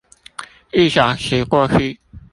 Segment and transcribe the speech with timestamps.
[0.71, 1.99] 一小時過去